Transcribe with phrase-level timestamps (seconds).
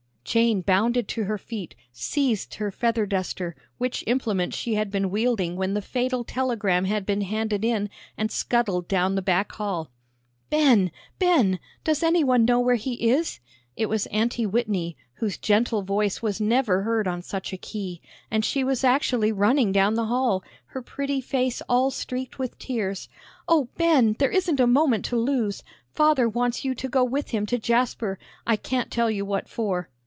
[0.23, 5.57] Jane bounded to her feet, seized her feather duster, which implement she had been wielding
[5.57, 9.89] when the fatal telegram had been handed in, and scuttled down the back hall.
[10.49, 11.59] "Ben, Ben!
[11.83, 13.41] Does any one know where he is?"
[13.75, 17.99] It was Aunty Whitney, whose gentle voice was never heard on such a key,
[18.29, 23.09] and she was actually running down the hall, her pretty face all streaked with tears.
[23.49, 25.61] "Oh, Ben, there isn't a moment to lose.
[25.89, 28.17] Father wants you to go with him to Jasper.
[28.47, 29.89] I can't tell you what for."